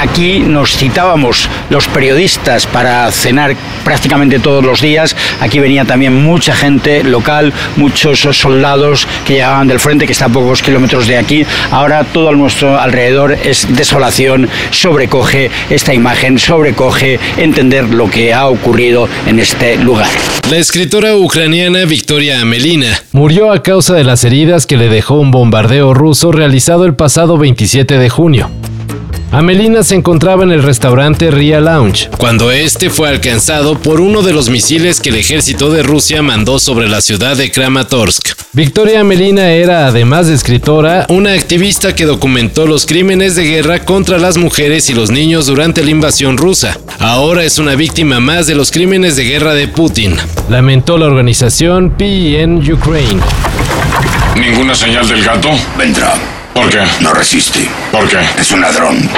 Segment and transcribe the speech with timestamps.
[0.00, 3.54] Aquí nos citábamos los periodistas para cenar
[3.84, 5.14] prácticamente todos los días.
[5.40, 10.28] Aquí venía también mucha gente local, muchos soldados que llegaban del frente, que está a
[10.30, 11.44] pocos kilómetros de aquí.
[11.70, 18.48] Ahora todo a nuestro alrededor es desolación, sobrecoge esta imagen, sobrecoge entender lo que ha
[18.48, 20.08] ocurrido en este lugar.
[20.50, 25.30] La escritora ucraniana Victoria Amelina murió a causa de las heridas que le dejó un
[25.30, 28.50] bombardeo ruso realizado el pasado 27 de junio.
[29.32, 34.32] Amelina se encontraba en el restaurante Ria Lounge cuando este fue alcanzado por uno de
[34.32, 38.30] los misiles que el ejército de Rusia mandó sobre la ciudad de Kramatorsk.
[38.52, 44.18] Victoria Amelina era, además de escritora, una activista que documentó los crímenes de guerra contra
[44.18, 46.76] las mujeres y los niños durante la invasión rusa.
[46.98, 50.16] Ahora es una víctima más de los crímenes de guerra de Putin.
[50.48, 53.20] Lamentó la organización PEN Ukraine.
[54.34, 55.50] ¿Ninguna señal del gato?
[55.78, 56.39] Vendrá.
[56.54, 56.80] ¿Por qué?
[57.00, 57.70] No resiste.
[57.92, 58.18] ¿Por qué?
[58.38, 59.08] Es un ladrón.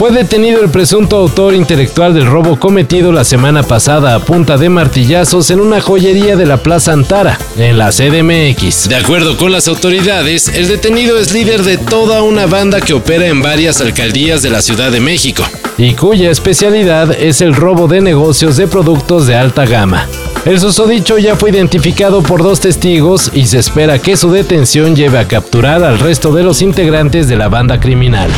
[0.00, 4.70] Fue detenido el presunto autor intelectual del robo cometido la semana pasada a punta de
[4.70, 8.88] martillazos en una joyería de la Plaza Antara, en la CDMX.
[8.88, 13.26] De acuerdo con las autoridades, el detenido es líder de toda una banda que opera
[13.26, 15.44] en varias alcaldías de la Ciudad de México.
[15.76, 20.06] Y cuya especialidad es el robo de negocios de productos de alta gama.
[20.46, 25.18] El susodicho ya fue identificado por dos testigos y se espera que su detención lleve
[25.18, 28.30] a capturar al resto de los integrantes de la banda criminal.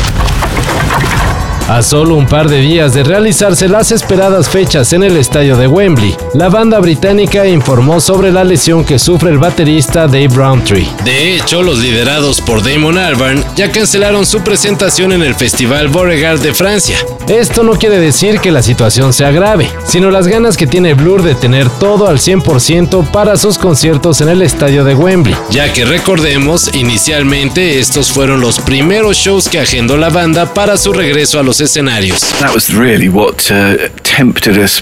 [1.69, 5.65] A solo un par de días de realizarse las esperadas fechas en el estadio de
[5.65, 10.89] Wembley, la banda británica informó sobre la lesión que sufre el baterista Dave Browntree.
[11.05, 16.41] De hecho, los liderados por Damon Albarn ya cancelaron su presentación en el Festival Beauregard
[16.41, 16.97] de Francia.
[17.29, 21.23] Esto no quiere decir que la situación sea grave, sino las ganas que tiene Blur
[21.23, 25.35] de tener todo al 100% para sus conciertos en el estadio de Wembley.
[25.49, 30.91] Ya que recordemos, inicialmente estos fueron los primeros shows que agendó la banda para su
[30.91, 32.39] regreso a los escenarios.
[32.39, 34.81] That was really what uh, tempted us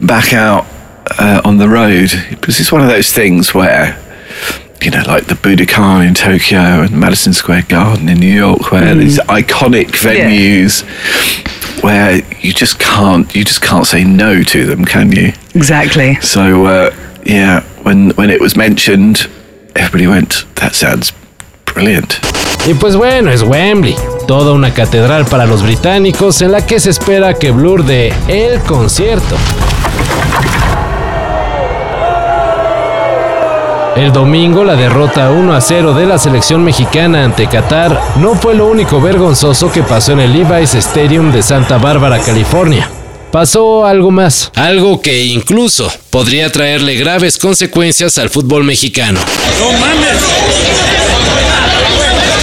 [0.00, 0.66] back out
[1.18, 2.10] uh, on the road.
[2.30, 3.98] Because it's one of those things where,
[4.82, 8.94] you know, like the Budokan in Tokyo and Madison Square Garden in New York, where
[8.94, 10.84] these iconic venues.
[11.82, 15.32] Where you just can't, you just can't say no to them, can you?
[15.54, 16.16] Exactly.
[16.16, 16.94] So uh,
[17.24, 19.30] yeah, when when it was mentioned,
[19.74, 21.12] everybody went, "That sounds
[21.64, 22.20] brilliant."
[22.66, 23.94] Y pues bueno, es Wembley,
[24.30, 28.60] toda una catedral para los británicos en la que se espera que Blur dé el
[28.60, 29.34] concierto.
[33.96, 38.54] El domingo, la derrota 1 a 0 de la selección mexicana ante Qatar no fue
[38.54, 42.88] lo único vergonzoso que pasó en el Levi's Stadium de Santa Bárbara, California.
[43.32, 44.52] Pasó algo más.
[44.54, 49.18] Algo que incluso podría traerle graves consecuencias al fútbol mexicano.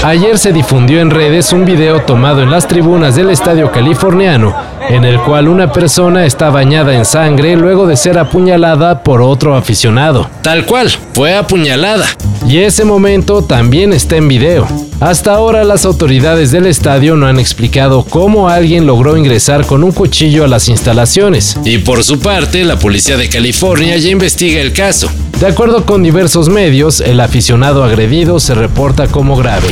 [0.03, 4.55] Ayer se difundió en redes un video tomado en las tribunas del estadio californiano,
[4.89, 9.55] en el cual una persona está bañada en sangre luego de ser apuñalada por otro
[9.55, 10.29] aficionado.
[10.43, 12.05] Tal cual, fue apuñalada.
[12.47, 14.65] Y ese momento también está en video.
[15.01, 19.91] Hasta ahora las autoridades del estadio no han explicado cómo alguien logró ingresar con un
[19.91, 21.57] cuchillo a las instalaciones.
[21.65, 25.09] Y por su parte, la policía de California ya investiga el caso.
[25.41, 29.67] De acuerdo con diversos medios, el aficionado agredido se reporta como grave.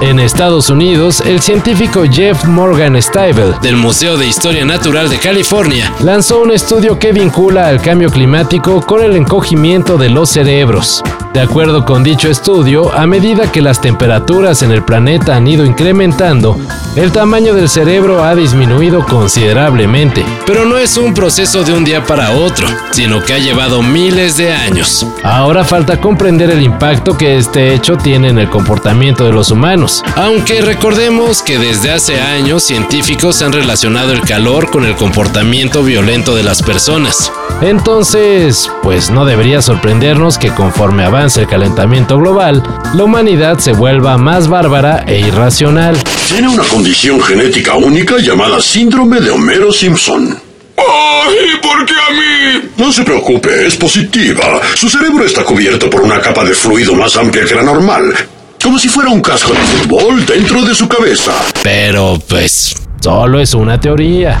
[0.00, 5.92] En Estados Unidos, el científico Jeff Morgan Stivel del Museo de Historia Natural de California
[6.00, 11.02] lanzó un estudio que vincula al cambio climático con el encogimiento de los cerebros.
[11.34, 15.64] De acuerdo con dicho estudio, a medida que las temperaturas en el planeta han ido
[15.64, 16.56] incrementando,
[16.94, 20.24] el tamaño del cerebro ha disminuido considerablemente.
[20.46, 24.36] Pero no es un proceso de un día para otro, sino que ha llevado miles
[24.36, 25.04] de años.
[25.24, 30.04] Ahora falta comprender el impacto que este hecho tiene en el comportamiento de los humanos.
[30.14, 36.36] Aunque recordemos que desde hace años científicos han relacionado el calor con el comportamiento violento
[36.36, 37.32] de las personas.
[37.60, 42.62] Entonces, pues no debería sorprendernos que conforme avance el calentamiento global,
[42.92, 45.96] la humanidad se vuelva más bárbara e irracional.
[46.28, 50.38] Tiene una condición genética única llamada síndrome de Homero Simpson.
[50.76, 51.58] ¡Ay!
[51.62, 52.70] ¿Por qué a mí?
[52.76, 54.60] No se preocupe, es positiva.
[54.74, 58.14] Su cerebro está cubierto por una capa de fluido más amplia que la normal.
[58.62, 61.32] Como si fuera un casco de fútbol dentro de su cabeza.
[61.62, 62.74] Pero, pues,
[63.04, 64.40] Solo es una teoría.